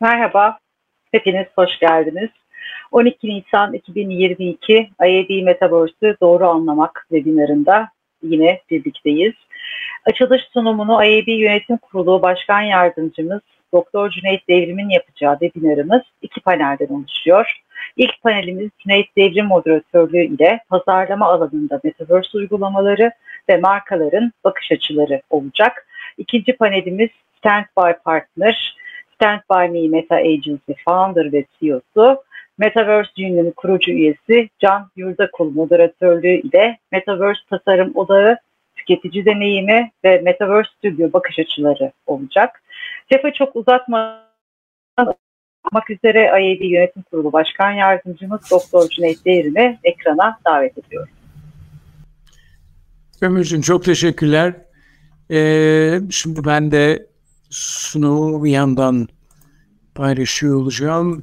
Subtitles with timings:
[0.00, 0.58] Merhaba,
[1.12, 2.30] hepiniz hoş geldiniz.
[2.92, 7.88] 12 Nisan 2022 IAD Metaverse'ü Doğru Anlamak webinarında
[8.22, 9.34] yine birlikteyiz.
[10.04, 13.40] Açılış sunumunu IAD Yönetim Kurulu Başkan Yardımcımız
[13.72, 17.62] Doktor Cüneyt Devrim'in yapacağı webinarımız iki panelden oluşuyor.
[17.96, 23.10] İlk panelimiz Cüneyt Devrim moderatörlüğü ile pazarlama alanında Metaverse uygulamaları
[23.48, 25.86] ve markaların bakış açıları olacak.
[26.18, 28.76] İkinci panelimiz Stand by Partner,
[29.14, 32.22] Stand by Me Meta Agency Founder ve CEO'su,
[32.58, 38.36] Metaverse Union'un kurucu üyesi Can Yurdakul moderatörlüğü ile Metaverse Tasarım Odağı,
[38.76, 42.62] tüketici deneyimi ve Metaverse Studio bakış açıları olacak.
[43.12, 44.24] Lafı çok uzatmadan
[45.72, 51.14] olmak üzere IAB Yönetim Kurulu Başkan Yardımcımız Doktor Cüneyt Değir'i ekrana davet ediyorum.
[53.20, 54.54] Ömürcüğüm çok teşekkürler.
[55.30, 57.06] Ee, şimdi ben de
[57.54, 59.08] sunumu bir yandan
[59.94, 61.20] paylaşıyor olacağım.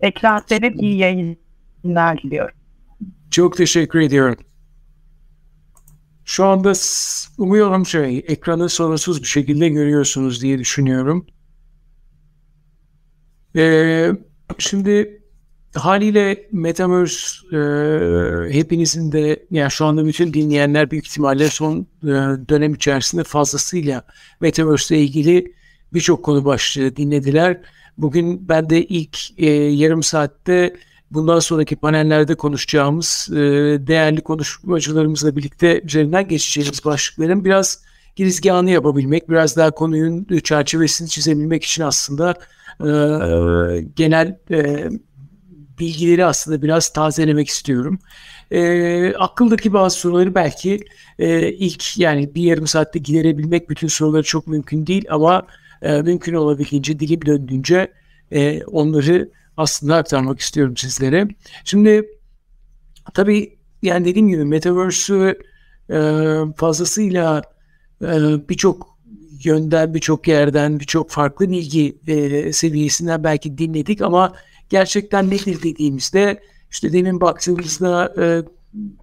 [0.00, 2.56] Ekran senin iyi yayınlar diliyorum.
[3.30, 4.36] Çok teşekkür ediyorum.
[6.24, 6.72] Şu anda
[7.38, 11.26] umuyorum şey ekranı sorunsuz bir şekilde görüyorsunuz diye düşünüyorum.
[13.56, 14.12] Ee,
[14.58, 15.22] şimdi
[15.80, 17.58] haliyle Metaverse e,
[18.58, 22.08] hepinizin de yani şu anda bütün dinleyenler büyük ihtimalle son e,
[22.48, 24.02] dönem içerisinde fazlasıyla
[24.40, 25.52] Metaverse ile ilgili
[25.94, 27.60] birçok konu başlığı dinlediler.
[27.98, 30.76] Bugün ben de ilk e, yarım saatte
[31.10, 33.36] bundan sonraki panellerde konuşacağımız e,
[33.86, 37.82] değerli konuşmacılarımızla birlikte üzerinden geçeceğimiz başlıkların biraz
[38.16, 42.34] girizgahını yapabilmek, biraz daha konunun çerçevesini çizebilmek için aslında
[42.80, 42.88] e,
[43.96, 44.88] genel e,
[45.78, 47.98] bilgileri aslında biraz tazelemek istiyorum.
[48.50, 50.80] E, akıldaki bazı soruları belki
[51.18, 55.46] e, ilk yani bir yarım saatte giderebilmek bütün soruları çok mümkün değil ama
[55.82, 57.92] e, mümkün olabildiğince dilim döndüğünce
[58.32, 61.28] e, onları aslında aktarmak istiyorum sizlere.
[61.64, 62.08] Şimdi
[63.14, 65.38] tabii yani dediğim gibi Metaverse'ü
[65.90, 65.98] e,
[66.56, 67.42] fazlasıyla
[68.02, 68.08] e,
[68.48, 68.96] birçok
[69.44, 74.32] yönden, birçok yerden, birçok farklı bilgi e, seviyesinden belki dinledik ama
[74.68, 78.42] gerçekten nedir dediğimizde işte demin baktığımızda e,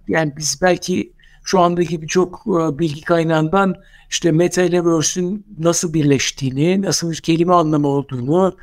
[0.08, 1.12] yani biz belki
[1.44, 3.74] şu andaki birçok e, bilgi kaynağından
[4.10, 8.56] işte Meta ile Verse'ün nasıl birleştiğini, nasıl bir kelime anlamı olduğunu,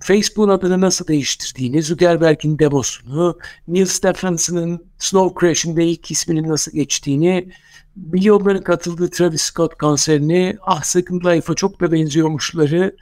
[0.00, 7.48] Facebook'un adını nasıl değiştirdiğini, Zuckerberg'in demosunu, Neil Stephenson'ın Snow Crash'in de ilk isminin nasıl geçtiğini,
[7.96, 12.96] milyonların katıldığı Travis Scott konserini, ah Second Life'a çok da benziyormuşları,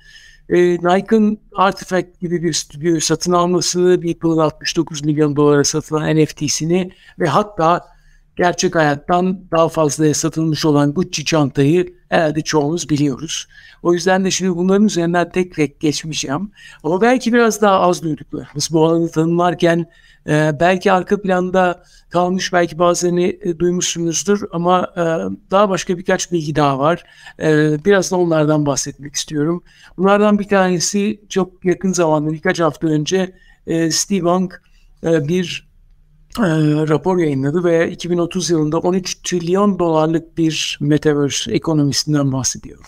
[0.48, 7.26] e, Nike'ın Artifact gibi bir stüdyoyu satın almasını, Beeple'ın 69 milyon dolara satılan NFT'sini ve
[7.26, 7.95] hatta
[8.36, 13.46] gerçek hayattan daha fazlaya satılmış olan Gucci çantayı herhalde çoğumuz biliyoruz.
[13.82, 16.50] O yüzden de şimdi bunların üzerinden tek tek geçmeyeceğim.
[16.84, 19.86] Ama belki biraz daha az duyduklarımız bu alanı tanımlarken
[20.26, 25.04] e, belki arka planda kalmış belki bazılarını e, duymuşsunuzdur ama e,
[25.50, 27.04] daha başka birkaç bilgi daha var.
[27.40, 29.62] E, biraz da onlardan bahsetmek istiyorum.
[29.98, 33.34] Bunlardan bir tanesi çok yakın zamanda birkaç hafta önce
[33.66, 34.52] e, Steve Wong
[35.04, 35.65] e, bir
[36.38, 42.78] rapor yayınladı ve 2030 yılında 13 trilyon dolarlık bir metaverse ekonomisinden bahsediyor.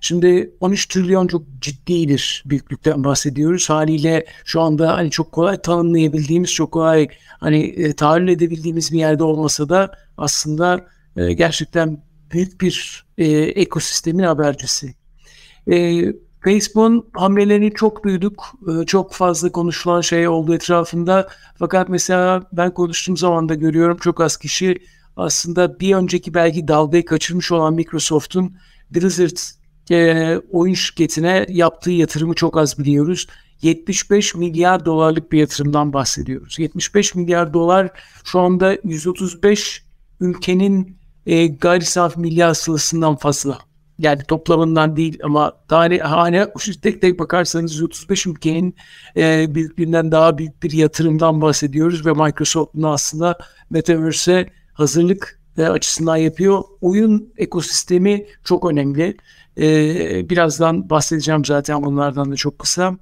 [0.00, 3.70] Şimdi 13 trilyon çok ciddi bir büyüklükten bahsediyoruz.
[3.70, 7.08] Haliyle şu anda hani çok kolay tanımlayabildiğimiz, çok kolay
[7.40, 10.86] hani e, tahayyül edebildiğimiz bir yerde olmasa da aslında
[11.16, 12.02] e, gerçekten
[12.32, 14.94] büyük bir e, ekosistemin habercisi.
[15.70, 16.04] E,
[16.44, 18.44] Facebook'un hamlelerini çok duyduk.
[18.68, 21.28] Ee, çok fazla konuşulan şey oldu etrafında.
[21.58, 24.78] Fakat mesela ben konuştuğum zaman da görüyorum çok az kişi
[25.16, 28.56] aslında bir önceki belki dalgayı kaçırmış olan Microsoft'un
[28.90, 29.36] Blizzard
[29.90, 33.26] e, oyun şirketine yaptığı yatırımı çok az biliyoruz.
[33.62, 36.58] 75 milyar dolarlık bir yatırımdan bahsediyoruz.
[36.58, 37.90] 75 milyar dolar
[38.24, 39.84] şu anda 135
[40.20, 43.58] ülkenin e, gayri safi milyar sırasından fazla
[44.02, 46.46] yani toplamından değil ama tane hane
[46.82, 48.74] tek tek bakarsanız 135 ülkenin
[49.16, 53.38] e, birbirinden daha büyük bir yatırımdan bahsediyoruz ve Microsoft'un aslında
[53.70, 56.62] Metaverse'e hazırlık e, açısından yapıyor.
[56.80, 59.16] Oyun ekosistemi çok önemli.
[59.58, 62.96] E, birazdan bahsedeceğim zaten bunlardan da çok kısa.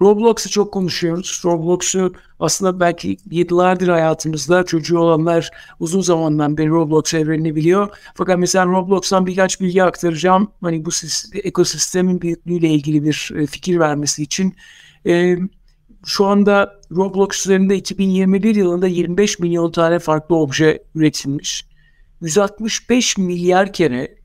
[0.00, 1.42] Roblox'u çok konuşuyoruz.
[1.44, 5.50] Roblox'u aslında belki yıllardır hayatımızda çocuğu olanlar
[5.80, 7.88] uzun zamandan beri Roblox evrenini biliyor.
[8.14, 10.50] Fakat mesela Roblox'tan birkaç bilgi aktaracağım.
[10.60, 10.90] Hani bu
[11.34, 14.54] ekosistemin büyüklüğüyle ilgili bir e, fikir vermesi için.
[15.06, 15.36] Ee,
[16.06, 21.66] şu anda Roblox üzerinde 2021 yılında 25 milyon tane farklı obje üretilmiş.
[22.20, 24.18] 165 milyar kere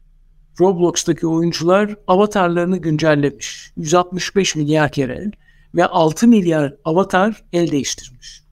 [0.60, 3.72] Roblox'taki oyuncular avatarlarını güncellemiş.
[3.78, 5.32] 165 milyar kere
[5.76, 8.44] ve 6 milyar avatar el değiştirmiş.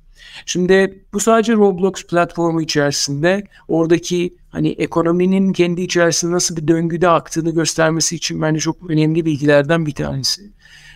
[0.45, 7.51] Şimdi bu sadece Roblox platformu içerisinde oradaki hani ekonominin kendi içerisinde nasıl bir döngüde aktığını
[7.51, 10.41] göstermesi için bence çok önemli bilgilerden bir tanesi.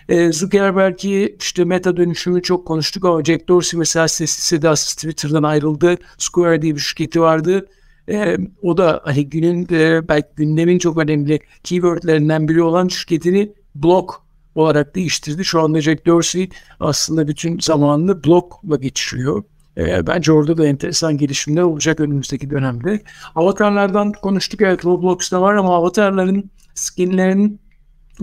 [0.08, 5.96] E, Zuckerberg'i işte meta dönüşümü çok konuştuk ama Jack Dorsey mesela sessiz sedasız Twitter'dan ayrıldı.
[6.18, 7.66] Square diye bir şirketi vardı.
[8.08, 14.25] E, o da hani günün e, belki gündemin çok önemli keywordlerinden biri olan şirketini blok
[14.56, 15.44] olarak değiştirdi.
[15.44, 16.48] Şu anda Jack Dorsey
[16.80, 19.44] aslında bütün zamanını blokla geçiriyor.
[19.76, 23.02] E, bence orada da enteresan gelişimler olacak önümüzdeki dönemde.
[23.34, 27.60] Avatarlardan konuştuk evet Roblox'ta var ama avatarların skinlerin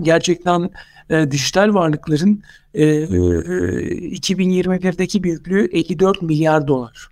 [0.02, 0.70] gerçekten
[1.10, 2.42] e, dijital varlıkların
[2.74, 7.08] e, e, 2021'deki büyüklüğü 54 milyar dolar.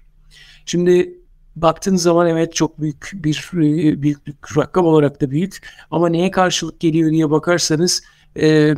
[0.66, 1.14] Şimdi
[1.56, 6.80] baktığınız zaman evet çok büyük bir e, büyüklük rakam olarak da büyük ama neye karşılık
[6.80, 8.02] geliyor diye bakarsanız
[8.40, 8.74] e,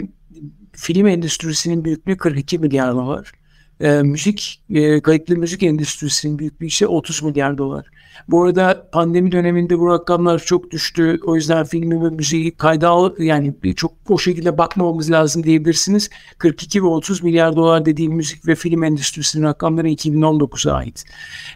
[0.72, 3.32] film endüstrisinin büyüklüğü 42 milyar dolar
[3.81, 7.87] e, müzik, e, kayıtlı müzik endüstrisinin büyüklüğü ise 30 milyar dolar.
[8.29, 11.19] Bu arada pandemi döneminde bu rakamlar çok düştü.
[11.25, 16.11] O yüzden filmi ve müziği kayda al yani çok o şekilde bakmamamız lazım diyebilirsiniz.
[16.38, 21.05] 42 ve 30 milyar dolar dediğim müzik ve film endüstrisinin rakamları 2019'a ait.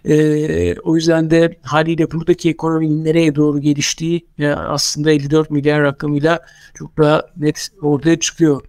[0.05, 6.41] E, o yüzden de haliyle buradaki ekonominin nereye doğru geliştiği e, aslında 54 milyar rakamıyla
[6.75, 8.63] çok daha net ortaya çıkıyor.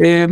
[0.00, 0.28] E,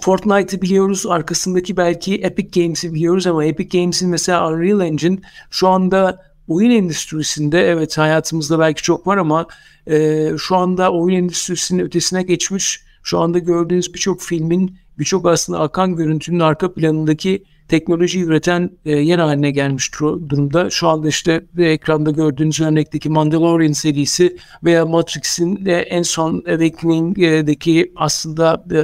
[0.00, 1.06] Fortnite'ı biliyoruz.
[1.06, 5.18] Arkasındaki belki Epic Games'i biliyoruz ama Epic Games'in mesela Unreal Engine
[5.50, 9.46] şu anda oyun endüstrisinde evet hayatımızda belki çok var ama
[9.86, 12.86] e, şu anda oyun endüstrisinin ötesine geçmiş.
[13.02, 19.18] Şu anda gördüğünüz birçok filmin birçok aslında akan görüntünün arka planındaki teknoloji üreten e, yer
[19.18, 20.70] haline gelmiş durumda.
[20.70, 28.64] Şu anda işte ekranda gördüğünüz örnekteki Mandalorian serisi veya Matrix'in e, en son Awakening'deki aslında
[28.70, 28.80] e,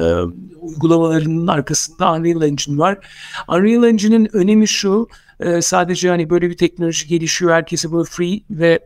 [0.60, 2.98] uygulamalarının arkasında Unreal Engine var.
[3.48, 5.08] Unreal Engine'in önemi şu,
[5.40, 8.78] e, sadece hani böyle bir teknoloji gelişiyor, herkese böyle free ve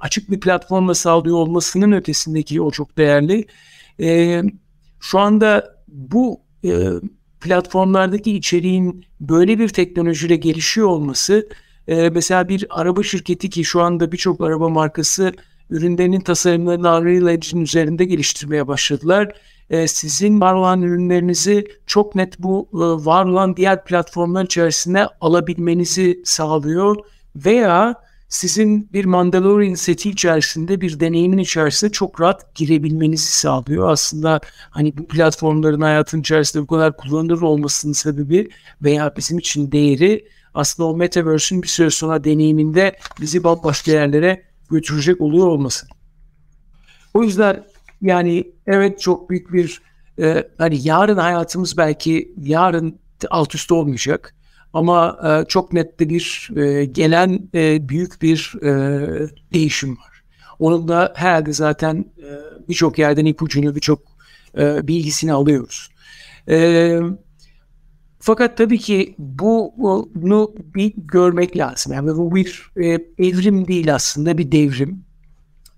[0.00, 3.46] açık bir platformla sağlıyor olmasının ötesindeki o çok değerli.
[4.00, 4.42] E,
[5.00, 6.88] şu anda bu e,
[7.42, 11.48] platformlardaki içeriğin böyle bir teknolojiyle gelişiyor olması
[11.88, 15.32] e, mesela bir araba şirketi ki şu anda birçok araba markası
[15.70, 19.32] ürünlerinin tasarımlarını Unreal Engine üzerinde geliştirmeye başladılar.
[19.70, 26.22] E, sizin var olan ürünlerinizi çok net bu e, var olan diğer platformlar içerisinde alabilmenizi
[26.24, 26.96] sağlıyor
[27.36, 27.94] veya
[28.32, 33.90] sizin bir Mandalorian seti içerisinde bir deneyimin içerisinde çok rahat girebilmenizi sağlıyor.
[33.90, 34.40] Aslında
[34.70, 38.48] hani bu platformların hayatın içerisinde bu kadar kullanılır olmasının sebebi
[38.82, 45.20] veya bizim için değeri aslında o Metaverse'ün bir süre sonra deneyiminde bizi bambaşka yerlere götürecek
[45.20, 45.86] oluyor olması.
[47.14, 47.64] O yüzden
[48.02, 49.82] yani evet çok büyük bir
[50.18, 52.98] e, hani yarın hayatımız belki yarın
[53.30, 54.34] alt üst olmayacak
[54.72, 60.22] ama e, çok net bir e, gelen e, büyük bir e, değişim var.
[60.58, 62.28] Onun da herhalde zaten e,
[62.68, 64.02] birçok yerden ipucunu, birçok
[64.58, 65.88] e, bilgisini alıyoruz.
[66.48, 66.98] E,
[68.18, 69.74] fakat tabii ki bu
[70.14, 71.92] bunu bir görmek lazım.
[71.92, 72.86] Yani bu bir e,
[73.18, 75.04] evrim değil aslında bir devrim.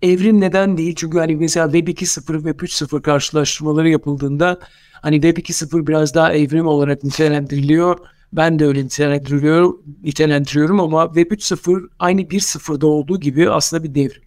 [0.02, 0.94] Evrim neden değil?
[0.96, 4.58] Çünkü hani mesela Web 2.0 ve 3.0 karşılaştırmaları yapıldığında
[4.92, 7.98] hani Web 2.0 biraz daha evrim olarak nitelendiriliyor.
[8.32, 14.22] Ben de öyle nitelendiriyorum, nitelendiriyorum ama Web 3.0 aynı 1.0'da olduğu gibi aslında bir devrim.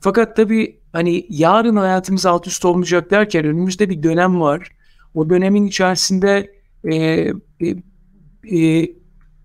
[0.00, 4.68] Fakat tabii hani yarın hayatımız alt üst olmayacak derken önümüzde bir dönem var.
[5.14, 6.52] O dönemin içerisinde
[6.84, 7.32] e, e,
[8.58, 8.90] e,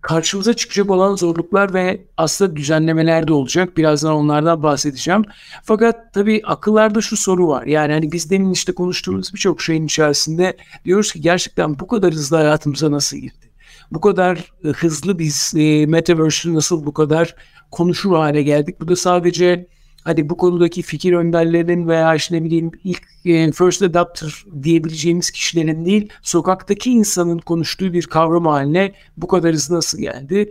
[0.01, 3.77] karşımıza çıkacak olan zorluklar ve aslında düzenlemeler de olacak.
[3.77, 5.23] Birazdan onlardan bahsedeceğim.
[5.63, 7.65] Fakat tabii akıllarda şu soru var.
[7.65, 12.37] Yani hani biz demin işte konuştuğumuz birçok şeyin içerisinde diyoruz ki gerçekten bu kadar hızlı
[12.37, 13.44] hayatımıza nasıl girdi?
[13.91, 17.35] Bu kadar e, hızlı biz e, Metaverse'ü nasıl bu kadar
[17.71, 18.81] konuşur hale geldik?
[18.81, 19.67] Bu da sadece
[20.03, 25.85] hadi bu konudaki fikir önderlerinin veya işte ne bileyim ilk e, first adapter diyebileceğimiz kişilerin
[25.85, 30.49] değil, sokaktaki insanın konuştuğu bir kavram haline bu kadar hızlı nasıl geldi?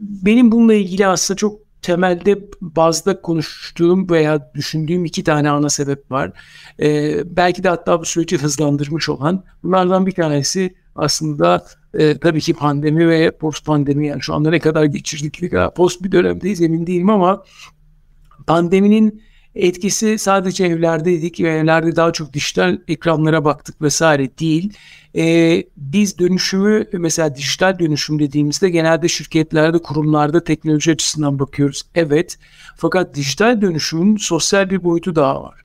[0.00, 6.32] Benim bununla ilgili aslında çok temelde bazda konuştuğum veya düşündüğüm iki tane ana sebep var.
[6.80, 9.44] Ee, belki de hatta bu süreci hızlandırmış olan.
[9.62, 11.64] Bunlardan bir tanesi aslında
[11.98, 15.74] e, tabii ki pandemi ve post pandemi yani şu anda ne kadar geçirdik ne kadar
[15.74, 17.44] post bir dönemdeyiz emin değilim ama
[18.46, 19.22] pandeminin
[19.54, 24.72] etkisi sadece evlerdeydik ve evlerde daha çok dijital ekranlara baktık vesaire değil.
[25.16, 31.82] Ee, biz dönüşümü mesela dijital dönüşüm dediğimizde genelde şirketlerde, kurumlarda teknoloji açısından bakıyoruz.
[31.94, 32.38] Evet
[32.76, 35.60] fakat dijital dönüşümün sosyal bir boyutu daha var.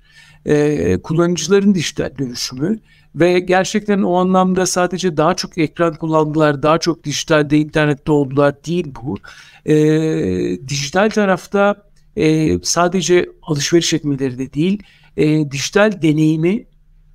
[0.46, 2.80] Ee, kullanıcıların dijital dönüşümü
[3.16, 8.88] ve gerçekten o anlamda sadece daha çok ekran kullandılar, daha çok dijitalde, internette oldular değil
[9.02, 9.18] bu.
[9.66, 14.84] Ee, dijital tarafta e, sadece alışveriş etmeleri de değil,
[15.18, 16.66] e, dijital deneyimi,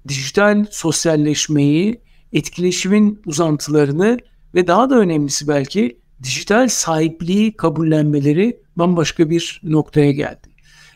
[0.08, 2.00] dijital sosyalleşmeyi,
[2.32, 4.18] etkileşimin uzantılarını
[4.54, 10.48] ve daha da önemlisi belki dijital sahipliği kabullenmeleri bambaşka bir noktaya geldi.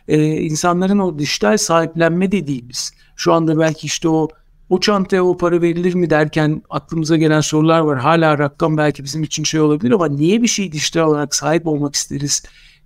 [0.08, 4.28] Ee, insanların o dijital sahiplenme dediğimiz şu anda belki işte o
[4.70, 7.98] o çantaya o para verilir mi derken aklımıza gelen sorular var.
[7.98, 11.94] Hala rakam belki bizim için şey olabilir ama niye bir şey dijital olarak sahip olmak
[11.94, 12.42] isteriz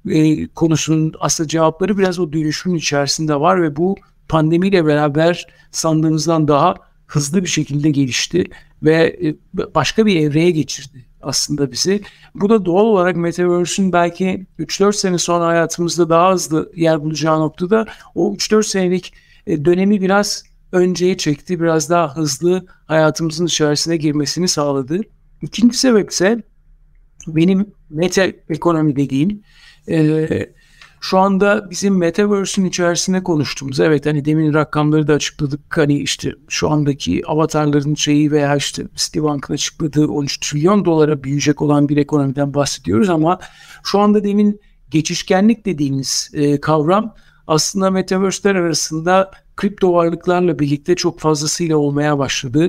[0.09, 3.97] e, konusunun aslında cevapları biraz o dönüşümün içerisinde var ve bu
[4.29, 6.75] pandemiyle beraber sandığımızdan daha
[7.07, 8.45] hızlı bir şekilde gelişti
[8.83, 9.35] ve e,
[9.75, 12.03] başka bir evreye geçirdi aslında bizi.
[12.35, 17.87] Bu da doğal olarak Metaverse'ün belki 3-4 sene sonra hayatımızda daha hızlı yer bulacağı noktada
[18.15, 19.15] o 3-4 senelik
[19.47, 21.61] e, dönemi biraz önceye çekti.
[21.61, 25.01] Biraz daha hızlı hayatımızın içerisine girmesini sağladı.
[25.43, 26.43] İkinci sebep ise
[27.27, 29.43] benim meta ekonomi dediğim
[29.89, 30.29] e,
[31.01, 36.71] şu anda bizim Metaverse'ün içerisinde konuştuğumuz evet hani demin rakamları da açıkladık hani işte şu
[36.71, 43.09] andaki avatarların şeyi veya işte Citibank'ın açıkladığı 13 trilyon dolara büyüyecek olan bir ekonomiden bahsediyoruz
[43.09, 43.39] ama
[43.85, 44.61] şu anda demin
[44.91, 47.15] geçişkenlik dediğimiz e, kavram
[47.47, 52.69] aslında Metaverse'ler arasında kripto varlıklarla birlikte çok fazlasıyla olmaya başladı.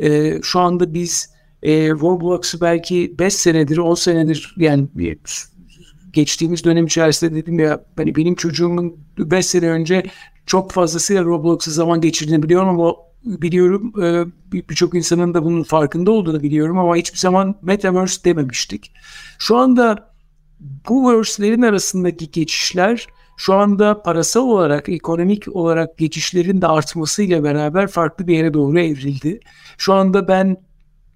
[0.00, 4.88] E, şu anda biz e, Roblox'u belki 5 senedir 10 senedir yani
[6.12, 10.02] geçtiğimiz dönem içerisinde dedim ya hani benim çocuğumun 5 sene önce
[10.46, 16.42] çok fazlasıyla Roblox'ta zaman geçirdiğini biliyorum ama biliyorum e, birçok insanın da bunun farkında olduğunu
[16.42, 18.92] biliyorum ama hiçbir zaman Metaverse dememiştik.
[19.38, 20.14] Şu anda
[20.88, 28.26] bu verse'lerin arasındaki geçişler şu anda parasal olarak, ekonomik olarak geçişlerin de artmasıyla beraber farklı
[28.26, 29.40] bir yere doğru evrildi.
[29.78, 30.56] Şu anda ben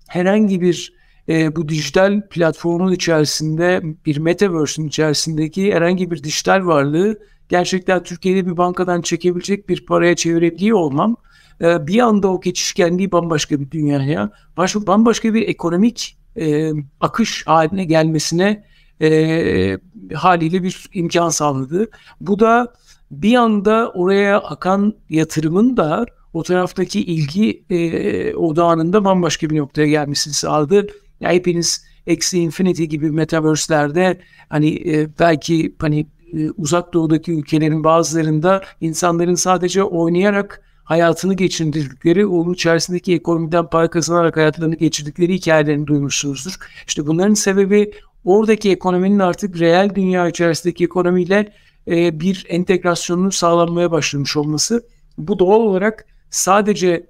[0.08, 0.92] herhangi bir
[1.28, 8.56] e, bu dijital platformun içerisinde bir metaverse'ün içerisindeki herhangi bir dijital varlığı gerçekten Türkiye'de bir
[8.56, 11.16] bankadan çekebilecek bir paraya çevirebiliyor olmam
[11.60, 16.70] e, bir anda o geçişkenliği bambaşka bir dünyaya, baş, bambaşka bir ekonomik e,
[17.00, 18.64] akış haline gelmesine
[19.02, 19.78] e,
[20.14, 21.90] haliyle bir imkan sağladı.
[22.20, 22.74] Bu da
[23.10, 29.86] bir anda oraya akan yatırımın da o taraftaki ilgi e, odağının da bambaşka bir noktaya
[29.86, 30.86] gelmesini sağladı.
[31.20, 38.62] Ya hepiniz eksi infinity gibi metaverse'lerde hani e, belki hani e, uzak doğudaki ülkelerin bazılarında
[38.80, 46.58] insanların sadece oynayarak hayatını geçirdikleri, onun içerisindeki ekonomiden para kazanarak hayatlarını geçirdikleri hikayelerini duymuşsunuzdur.
[46.86, 47.92] İşte bunların sebebi
[48.24, 51.52] oradaki ekonominin artık reel dünya içerisindeki ekonomiyle
[51.88, 54.86] e, bir entegrasyonun sağlanmaya başlamış olması.
[55.18, 57.06] Bu doğal olarak sadece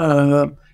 [0.00, 0.06] e,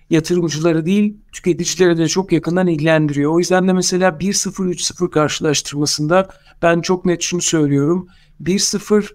[0.09, 3.31] yatırımcıları değil tüketicileri de çok yakından ilgilendiriyor.
[3.31, 6.27] O yüzden de mesela 1-0-3-0 karşılaştırmasında
[6.61, 8.07] ben çok net şunu söylüyorum.
[8.41, 9.09] 1-0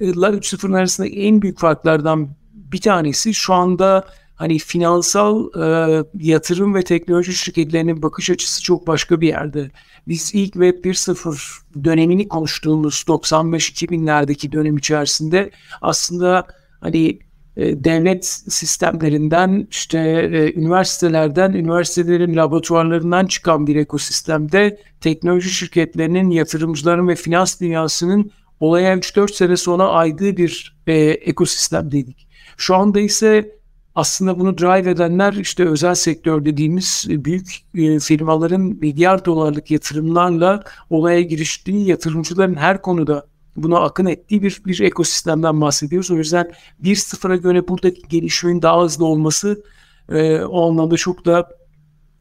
[0.00, 4.04] ile 3-0'ın arasında en büyük farklardan bir tanesi şu anda
[4.42, 9.70] hani finansal e, yatırım ve teknoloji şirketlerinin bakış açısı çok başka bir yerde.
[10.08, 15.50] Biz ilk Web 1.0 dönemini konuştuğumuz 95-2000'lerdeki dönem içerisinde
[15.82, 16.46] aslında
[16.80, 17.18] hani
[17.56, 27.14] e, devlet sistemlerinden işte e, üniversitelerden, üniversitelerin laboratuvarlarından çıkan bir ekosistemde teknoloji şirketlerinin, yatırımcıların ve
[27.14, 28.30] finans dünyasının
[28.60, 32.28] olaya 3-4 sene sonra aydığı bir e, ekosistemdeydik.
[32.56, 33.61] Şu anda ise
[33.94, 41.20] aslında bunu drive edenler işte özel sektör dediğimiz büyük e, firmaların milyar dolarlık yatırımlarla olaya
[41.20, 46.10] giriştiği yatırımcıların her konuda buna akın ettiği bir, bir ekosistemden bahsediyoruz.
[46.10, 49.64] O yüzden bir sıfıra göre buradaki gelişimin daha hızlı olması
[50.08, 51.48] e, o anlamda çok da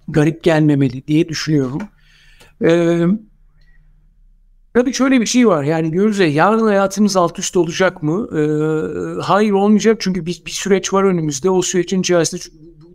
[0.07, 1.81] garip gelmemeli diye düşünüyorum.
[2.63, 3.01] E,
[4.73, 8.27] tabii şöyle bir şey var yani diyoruz ya yarın hayatımız alt üst olacak mı?
[8.39, 8.41] E,
[9.21, 11.49] hayır olmayacak çünkü bir, bir süreç var önümüzde.
[11.49, 12.41] O sürecin içerisinde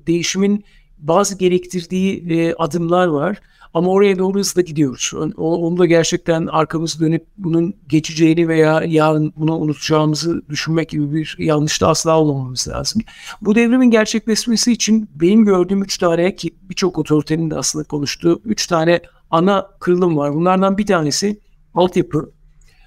[0.07, 0.65] değişimin
[0.99, 3.41] bazı gerektirdiği e, adımlar var.
[3.75, 5.13] Ama oraya doğru hızla gidiyoruz.
[5.37, 11.81] Onu da gerçekten arkamızı dönüp bunun geçeceğini veya yarın bunu unutacağımızı düşünmek gibi bir yanlış
[11.81, 13.03] da asla olmamamız lazım.
[13.41, 18.67] Bu devrimin gerçekleşmesi için benim gördüğüm üç tane ki birçok otoritenin de aslında konuştuğu üç
[18.67, 20.35] tane ana kırılım var.
[20.35, 21.41] Bunlardan bir tanesi
[21.77, 22.33] altyapı.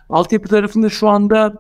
[0.10, 1.54] Altyapı tarafında şu anda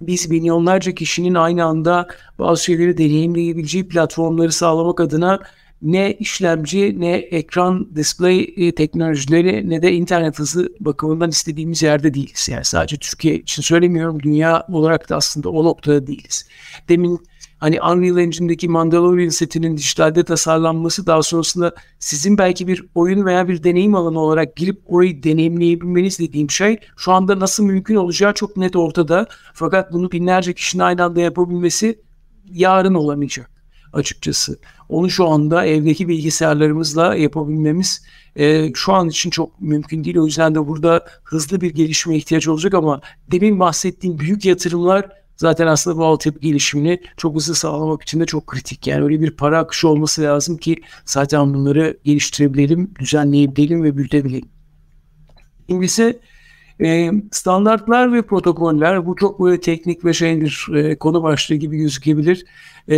[0.00, 5.40] biz milyonlarca kişinin aynı anda bazı şeyleri deneyimleyebileceği platformları sağlamak adına
[5.82, 12.48] ne işlemci ne ekran display e, teknolojileri ne de internet hızı bakımından istediğimiz yerde değiliz.
[12.52, 16.48] Yani sadece Türkiye için söylemiyorum dünya olarak da aslında o noktada değiliz.
[16.88, 17.20] Demin
[17.62, 23.62] hani Unreal Engine'deki Mandalorian setinin dijitalde tasarlanması daha sonrasında sizin belki bir oyun veya bir
[23.62, 28.76] deneyim alanı olarak girip orayı deneyimleyebilmeniz dediğim şey şu anda nasıl mümkün olacağı çok net
[28.76, 29.26] ortada.
[29.54, 31.98] Fakat bunu binlerce kişinin aynı anda yapabilmesi
[32.50, 33.50] yarın olamayacak
[33.92, 34.58] açıkçası.
[34.88, 38.02] Onu şu anda evdeki bilgisayarlarımızla yapabilmemiz
[38.36, 40.18] e, şu an için çok mümkün değil.
[40.18, 43.00] O yüzden de burada hızlı bir gelişime ihtiyaç olacak ama
[43.30, 48.46] demin bahsettiğim büyük yatırımlar zaten aslında bu altyapı gelişimini çok hızlı sağlamak için de çok
[48.46, 48.86] kritik.
[48.86, 54.48] Yani öyle bir para akışı olması lazım ki zaten bunları geliştirebilelim, düzenleyebilelim ve büyütebilelim.
[55.68, 56.20] İkincisi
[56.80, 61.76] e, standartlar ve protokoller bu çok böyle teknik ve şey bir e, konu başlığı gibi
[61.76, 62.44] gözükebilir.
[62.88, 62.96] E,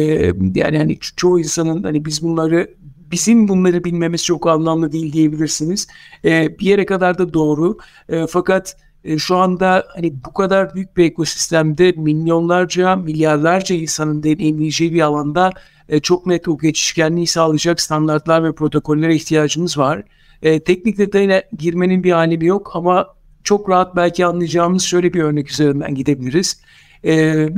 [0.54, 2.74] yani hani çoğu insanın hani biz bunları
[3.10, 5.86] bizim bunları bilmemiz çok anlamlı değil diyebilirsiniz.
[6.24, 7.78] E, bir yere kadar da doğru.
[8.08, 14.94] E, fakat e, şu anda hani bu kadar büyük bir ekosistemde milyonlarca, milyarlarca insanın deneyimleyeceği
[14.94, 15.52] bir alanda
[15.88, 20.02] e, çok net o geçişkenliği sağlayacak standartlar ve protokollere ihtiyacımız var.
[20.42, 25.50] E, teknik detayına girmenin bir alemi yok ama çok rahat belki anlayacağımız şöyle bir örnek
[25.50, 26.60] üzerinden gidebiliriz.
[27.04, 27.48] E,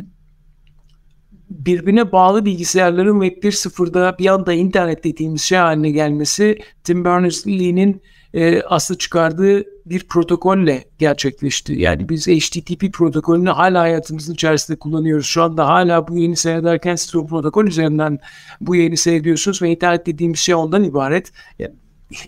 [1.50, 8.02] birbirine bağlı bilgisayarların Web 1.0'da bir anda internet dediğimiz şey haline gelmesi Tim Berners-Lee'nin
[8.34, 11.72] e, aslında çıkardığı bir protokolle gerçekleşti.
[11.72, 15.26] Yani biz HTTP protokolünü hala hayatımızın içerisinde kullanıyoruz.
[15.26, 18.18] Şu anda hala bu yeni seyrederken siz o protokol üzerinden
[18.60, 21.32] bu yeni seyrediyorsunuz ve internet dediğimiz şey ondan ibaret.
[21.58, 21.74] Yani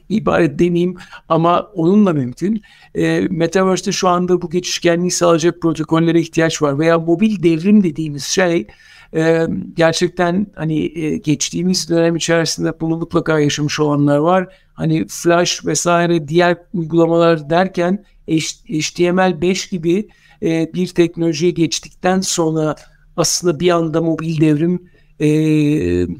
[0.08, 0.96] ibaret demeyeyim
[1.28, 2.62] ama onunla mümkün.
[2.94, 8.66] E, Metaverse'de şu anda bu geçişkenliği sağlayacak protokollere ihtiyaç var veya mobil devrim dediğimiz şey
[9.14, 14.48] e, gerçekten hani e, geçtiğimiz dönem içerisinde bunu mutlaka yaşamış olanlar var.
[14.78, 20.08] Hani Flash vesaire diğer uygulamalar derken HTML5 gibi
[20.42, 22.74] e, bir teknolojiye geçtikten sonra
[23.16, 25.28] aslında bir anda mobil devrim e,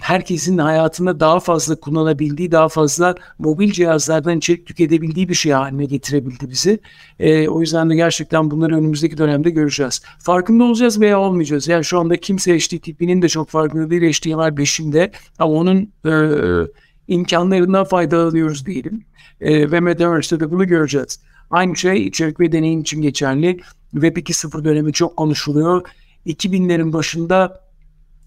[0.01, 6.51] herkesin hayatında daha fazla kullanabildiği, daha fazla mobil cihazlardan içerik tüketebildiği bir şey haline getirebildi
[6.51, 6.81] bizi.
[7.19, 10.03] E, o yüzden de gerçekten bunları önümüzdeki dönemde göreceğiz.
[10.19, 11.69] Farkında olacağız veya olmayacağız.
[11.69, 16.13] Yani şu anda kimse HTTP'nin de çok farkında değil HTML5'inde ama onun e,
[17.09, 19.05] imkanlarından faydalanıyoruz diyelim.
[19.41, 21.21] E, ve Metaverse'de de bunu göreceğiz.
[21.51, 23.61] Aynı şey içerik ve deneyim için geçerli.
[23.93, 25.83] Web 2.0 dönemi çok konuşuluyor.
[26.27, 27.69] 2000'lerin başında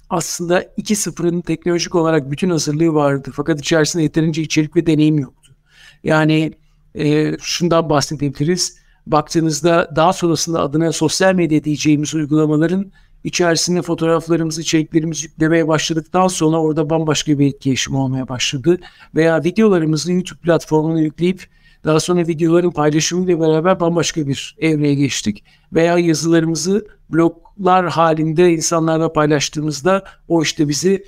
[0.10, 3.32] aslında 2.0'ın teknolojik olarak bütün hazırlığı vardı.
[3.34, 5.56] Fakat içerisinde yeterince içerik ve deneyim yoktu.
[6.04, 6.54] Yani
[6.96, 8.78] e, şundan bahsedebiliriz.
[9.08, 12.92] Baktığınızda daha sonrasında adına sosyal medya diyeceğimiz uygulamaların
[13.24, 18.80] içerisinde fotoğraflarımızı, içeriklerimizi yüklemeye başladıktan sonra orada bambaşka bir etkileşim olmaya başladı.
[19.16, 21.48] Veya videolarımızı YouTube platformuna yükleyip
[21.84, 25.44] daha sonra videoların paylaşımıyla beraber bambaşka bir evreye geçtik.
[25.74, 31.04] Veya yazılarımızı bloglar halinde insanlarla paylaştığımızda o işte bizi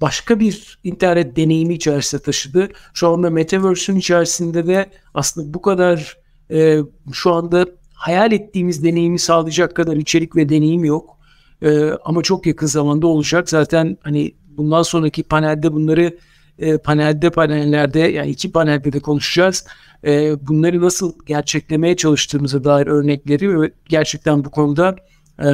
[0.00, 2.68] başka bir internet deneyimi içerisine taşıdı.
[2.94, 6.18] Şu anda Metaverse'ün içerisinde de aslında bu kadar
[6.50, 6.78] e,
[7.12, 11.18] şu anda hayal ettiğimiz deneyimi sağlayacak kadar içerik ve deneyim yok.
[11.64, 13.48] E, ama çok yakın zamanda olacak.
[13.50, 16.18] Zaten hani bundan sonraki panelde bunları
[16.58, 19.66] e, panelde panellerde yani iki panelde de konuşacağız.
[20.06, 24.96] E, bunları nasıl gerçeklemeye çalıştığımıza dair örnekleri ve gerçekten bu konuda
[25.38, 25.48] e,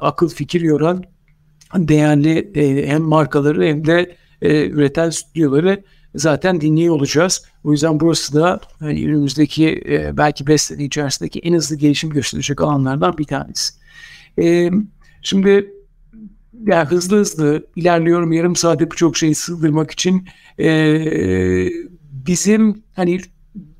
[0.00, 1.04] akıl fikir yoran
[1.76, 7.44] değerli e, hem markaları hem de e, üreten stüdyoları zaten dinliyor olacağız.
[7.64, 12.60] O yüzden burası da hani önümüzdeki e, belki 5 sene içerisindeki en hızlı gelişim gösterecek
[12.60, 13.74] alanlardan bir tanesi.
[14.38, 14.70] E,
[15.24, 15.74] şimdi
[16.66, 20.68] yani hızlı hızlı ilerliyorum yarım saatte birçok şeyi sığdırmak için e,
[22.26, 23.20] bizim hani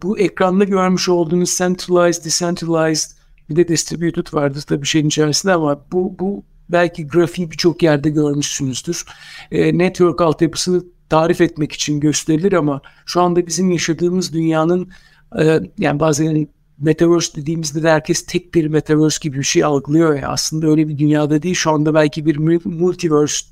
[0.03, 3.11] bu ekranda görmüş olduğunuz centralized, decentralized
[3.51, 9.05] bir de distributed vardı tabii şeyin içerisinde ama bu, bu belki grafiği birçok yerde görmüşsünüzdür.
[9.51, 14.91] E, network altyapısını tarif etmek için gösterilir ama şu anda bizim yaşadığımız dünyanın
[15.39, 20.15] e, yani bazen yani Metaverse dediğimizde de herkes tek bir Metaverse gibi bir şey algılıyor
[20.15, 20.29] ya.
[20.29, 21.55] Aslında öyle bir dünyada değil.
[21.55, 23.47] Şu anda belki bir multiverse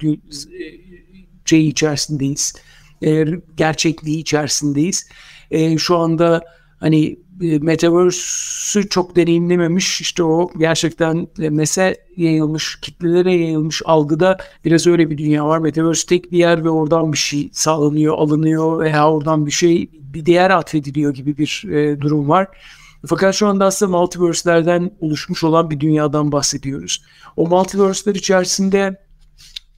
[1.44, 2.54] şey içerisindeyiz.
[3.04, 3.24] E,
[3.56, 5.08] gerçekliği içerisindeyiz.
[5.50, 6.44] E, şu anda
[6.80, 15.10] hani e, Metaverse'ü çok deneyimlememiş işte o gerçekten mese yayılmış, kitlelere yayılmış algıda biraz öyle
[15.10, 15.58] bir dünya var.
[15.58, 20.26] Metaverse tek bir yer ve oradan bir şey sağlanıyor, alınıyor veya oradan bir şey bir
[20.26, 22.48] değer atfediliyor gibi bir e, durum var.
[23.06, 27.02] Fakat şu anda aslında multiverse'lerden oluşmuş olan bir dünyadan bahsediyoruz.
[27.36, 29.02] O multiverse'ler içerisinde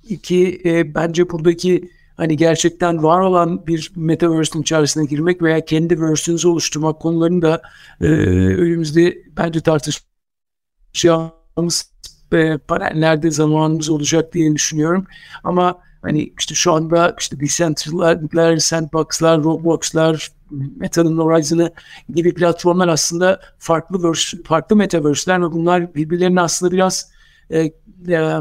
[0.08, 6.48] iki e, bence buradaki hani gerçekten var olan bir metaverse'in içerisine girmek veya kendi verse'ünüzü
[6.48, 7.62] oluşturmak konularını da
[8.00, 11.90] e, önümüzde bence tartışacağımız
[12.32, 15.06] e, panellerde zamanımız olacak diye düşünüyorum.
[15.44, 20.32] Ama hani işte şu anda işte Decentralar, Sandbox'lar, Roblox'lar,
[20.76, 21.72] Meta'nın Horizon'ı
[22.14, 27.10] gibi platformlar aslında farklı verse, farklı metaverse'ler ve bunlar birbirlerine aslında biraz
[27.50, 27.72] e,
[28.08, 28.40] e,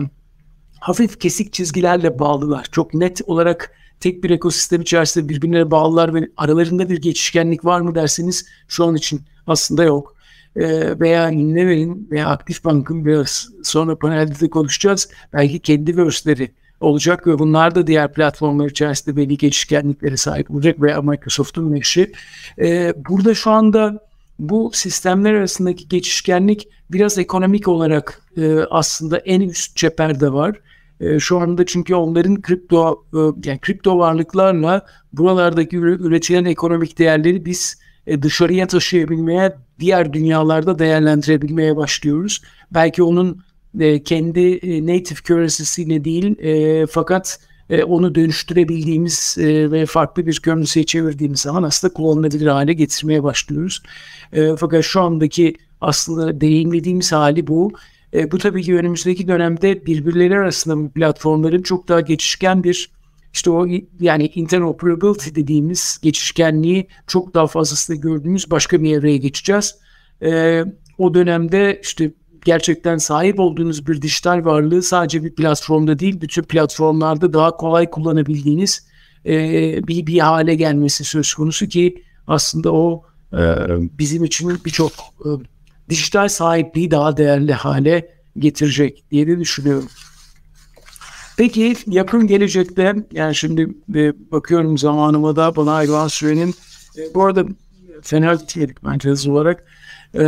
[0.79, 2.65] hafif kesik çizgilerle bağlılar.
[2.71, 7.95] Çok net olarak tek bir ekosistem içerisinde birbirine bağlılar ve aralarında bir geçişkenlik var mı
[7.95, 10.15] derseniz şu an için aslında yok.
[10.55, 15.09] E, veya Inlever'in veya Aktif Bank'ın biraz sonra panelde de konuşacağız.
[15.33, 16.51] Belki kendi verse'leri
[16.83, 22.11] olacak ve bunlar da diğer platformlar içerisinde belli geçişkenliklere sahip olacak veya Microsoft'un meşi.
[22.59, 23.99] E, burada şu anda
[24.39, 30.55] bu sistemler arasındaki geçişkenlik biraz ekonomik olarak e, aslında en üst cepherde var.
[30.99, 33.19] E, şu anda çünkü onların kripto e,
[33.49, 42.41] yani kripto varlıklarla buralardaki üretilen ekonomik değerleri biz e, dışarıya taşıyabilmeye, diğer dünyalarda değerlendirebilmeye başlıyoruz.
[42.71, 43.43] Belki onun
[43.79, 47.39] e, kendi e, native currency'sine değil e, fakat
[47.85, 53.83] onu dönüştürebildiğimiz ve farklı bir currency'ye çevirdiğimiz zaman aslında kullanılabilir hale getirmeye başlıyoruz.
[54.57, 57.71] Fakat şu andaki aslında deneyimlediğimiz hali bu.
[58.13, 62.91] E, bu tabii ki önümüzdeki dönemde birbirleri arasında platformların çok daha geçişken bir
[63.33, 63.67] işte o
[63.99, 69.75] yani interoperability dediğimiz geçişkenliği çok daha fazlasıyla gördüğümüz başka bir evreye geçeceğiz.
[70.21, 70.63] E,
[70.97, 72.11] o dönemde işte
[72.45, 78.87] gerçekten sahip olduğunuz bir dijital varlığı sadece bir platformda değil bütün platformlarda daha kolay kullanabildiğiniz
[79.25, 79.33] e,
[79.87, 83.03] bir, bir hale gelmesi söz konusu ki aslında o
[83.33, 83.39] e,
[83.99, 84.91] bizim için birçok
[85.25, 85.29] e,
[85.89, 89.87] dijital sahipliği daha değerli hale getirecek diye de düşünüyorum.
[91.37, 93.61] Peki yakın gelecekte yani şimdi
[93.95, 96.55] e, bakıyorum zamanıma da bana ayrılan sürenin
[96.97, 97.45] e, bu arada
[98.01, 99.65] fena değildik bence hızlı olarak.
[100.15, 100.23] E,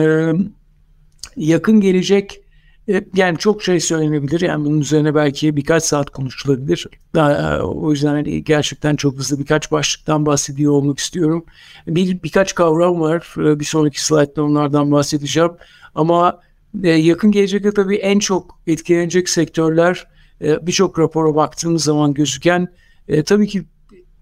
[1.38, 2.42] yakın gelecek
[2.90, 4.42] e, yani çok şey söylenebilir.
[4.42, 6.88] Yani bunun üzerine belki birkaç saat konuşulabilir.
[7.16, 11.46] Daha, e, o yüzden hani gerçekten çok hızlı birkaç başlıktan bahsediyor olmak istiyorum.
[11.88, 13.34] Bir birkaç kavram var.
[13.38, 15.52] E, bir sonraki slaytta onlardan bahsedeceğim.
[15.96, 16.40] Ama
[16.84, 20.08] yakın gelecekte tabii en çok etkilenecek sektörler
[20.42, 22.68] birçok rapora baktığımız zaman gözüken
[23.26, 23.66] tabii ki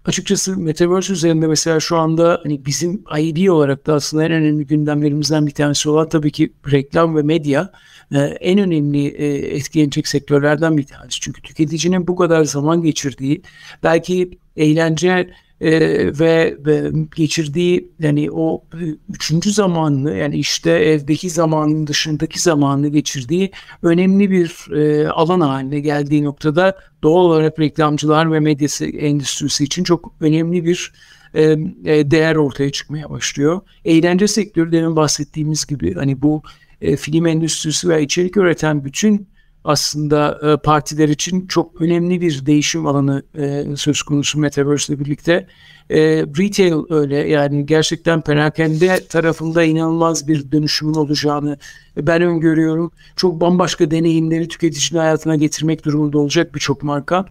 [0.04, 5.46] açıkçası Metaverse üzerinde mesela şu anda hani bizim IB olarak da aslında en önemli gündemlerimizden
[5.46, 7.72] bir tanesi olan tabii ki reklam ve medya
[8.12, 11.20] e, en önemli e, etkilenecek sektörlerden bir tanesi.
[11.20, 13.42] Çünkü tüketicinin bu kadar zaman geçirdiği
[13.82, 15.30] belki eğlence
[15.64, 15.70] e,
[16.18, 18.64] ve, ve geçirdiği yani o
[19.08, 23.50] üçüncü zamanını yani işte evdeki zamanın dışındaki zamanını geçirdiği
[23.82, 30.14] önemli bir e, alan haline geldiği noktada doğal olarak reklamcılar ve medyası endüstrisi için çok
[30.20, 30.92] önemli bir
[31.34, 31.42] e,
[31.84, 33.60] e, değer ortaya çıkmaya başlıyor.
[33.84, 36.42] Eğlence sektörü demin bahsettiğimiz gibi hani bu
[36.80, 39.33] e, film endüstrisi ve içerik üreten bütün
[39.64, 45.46] aslında e, partiler için çok önemli bir değişim alanı e, söz konusu Metaverse ile birlikte.
[45.90, 46.00] E,
[46.38, 51.58] retail öyle yani gerçekten perakende tarafında inanılmaz bir dönüşümün olacağını
[51.96, 52.92] ben öngörüyorum.
[53.16, 57.24] Çok bambaşka deneyimleri tüketicinin hayatına getirmek durumunda olacak birçok marka.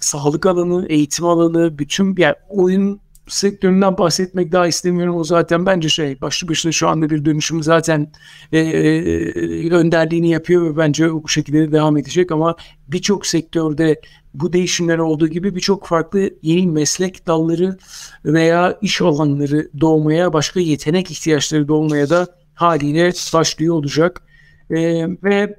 [0.00, 3.00] Sağlık alanı, eğitim alanı, bütün yani oyun
[3.30, 5.16] sektöründen bahsetmek daha istemiyorum.
[5.16, 8.12] O zaten bence şey başlı başına şu anda bir dönüşüm zaten
[8.52, 12.56] e, e, önderliğini yapıyor ve bence bu şekilde devam edecek ama
[12.88, 14.00] birçok sektörde
[14.34, 17.76] bu değişimler olduğu gibi birçok farklı yeni meslek dalları
[18.24, 24.22] veya iş alanları doğmaya, başka yetenek ihtiyaçları doğmaya da haliyle başlıyor olacak.
[24.70, 25.56] E, ve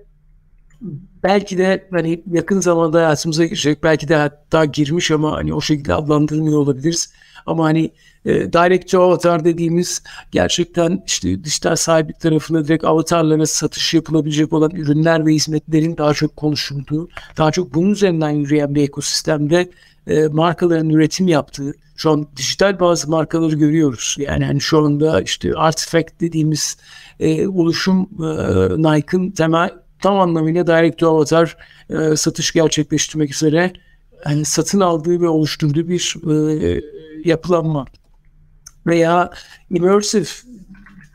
[1.23, 5.93] belki de hani yakın zamanda hayatımıza girecek, belki de hatta girmiş ama hani o şekilde
[5.93, 7.13] adlandırmıyor olabiliriz
[7.45, 7.91] ama hani
[8.25, 14.71] e, direct to avatar dediğimiz gerçekten işte dijital sahiplik tarafında direkt avatarlara satış yapılabilecek olan
[14.71, 19.69] ürünler ve hizmetlerin daha çok konuşulduğu, daha çok bunun üzerinden yürüyen bir ekosistemde
[20.07, 24.15] e, markaların üretim yaptığı, şu an dijital bazı markaları görüyoruz.
[24.19, 26.77] Yani hani şu anda işte Artifact dediğimiz
[27.19, 28.27] e, oluşum e,
[28.77, 29.69] Nike'ın temel
[30.01, 31.57] tam anlamıyla direct to avatar
[31.89, 33.73] e, satış gerçekleştirmek üzere
[34.25, 36.81] yani satın aldığı ve oluşturduğu bir e,
[37.25, 37.85] yapılanma.
[38.87, 39.29] Veya
[39.69, 40.25] immersive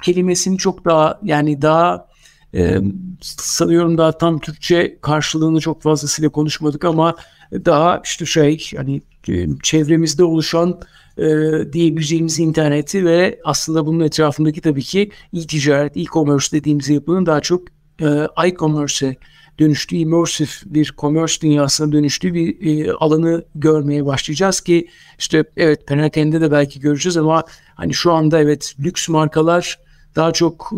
[0.02, 2.08] kelimesini çok daha yani daha
[2.54, 2.78] e,
[3.20, 7.14] sanıyorum daha tam Türkçe karşılığını çok fazlasıyla konuşmadık ama
[7.52, 10.80] daha işte şey hani e, çevremizde oluşan
[11.18, 11.24] e,
[11.72, 18.06] diyebileceğimiz interneti ve aslında bunun etrafındaki tabii ki e-ticaret, e-commerce dediğimiz yapının daha çok e,
[18.46, 19.16] e-commerce'e
[19.58, 26.40] dönüştüğü, immersive bir commerce dünyasına dönüştüğü bir e, alanı görmeye başlayacağız ki işte evet perakende
[26.40, 29.78] de belki göreceğiz ama hani şu anda evet lüks markalar
[30.16, 30.72] daha çok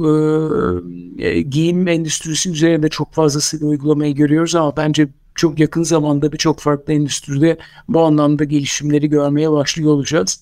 [1.19, 6.61] e, e giyim endüstrisi üzerinde çok fazlasıyla uygulamayı görüyoruz ama bence çok yakın zamanda birçok
[6.61, 10.41] farklı endüstride bu anlamda gelişimleri görmeye başlıyor olacağız.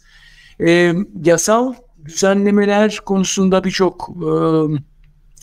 [0.60, 0.92] E,
[1.24, 4.28] yasal düzenlemeler konusunda birçok e,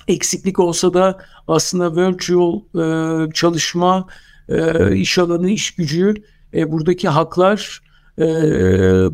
[0.08, 4.08] eksiklik olsa da aslında virtual e, çalışma,
[4.50, 6.14] e, iş alanı, iş gücü,
[6.54, 7.82] e, buradaki haklar,
[8.20, 8.26] e,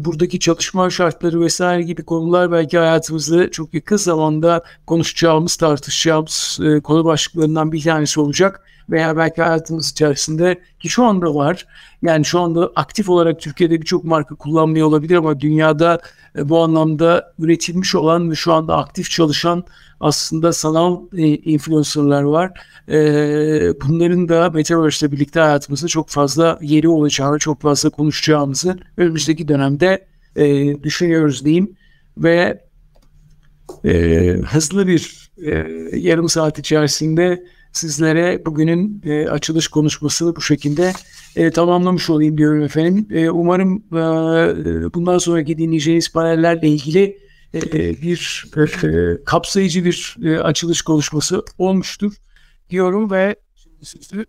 [0.06, 7.06] buradaki çalışma şartları vesaire gibi konular belki hayatımızda çok yakın zamanda konuşacağımız, tartışacağımız e, konu
[7.06, 11.66] başlıklarından bir tanesi olacak veya belki hayatımız içerisinde ki şu anda var.
[12.02, 16.02] Yani şu anda aktif olarak Türkiye'de birçok marka kullanmıyor olabilir ama dünyada
[16.38, 19.64] e, bu anlamda üretilmiş olan ve şu anda aktif çalışan
[20.00, 22.52] aslında sanal e, influencerlar var.
[22.90, 22.96] E,
[23.82, 30.08] bunların da Metaverse ile birlikte hayatımızda çok fazla yeri olacağını, çok fazla konuşacağımızı önümüzdeki dönemde
[30.36, 31.76] e, düşünüyoruz diyeyim.
[32.18, 32.70] Ve
[34.46, 35.32] hızlı bir
[35.94, 40.94] yarım saat içerisinde sizlere bugünün açılış konuşmasını bu şekilde
[41.36, 43.08] e, tamamlamış olayım diyorum efendim.
[43.12, 47.18] E, umarım e, bundan sonraki dinleyeceğiniz panellerle ilgili
[47.54, 47.62] e,
[48.02, 52.14] bir e, kapsayıcı bir e, açılış konuşması olmuştur
[52.70, 54.26] diyorum ve şimdi sözü.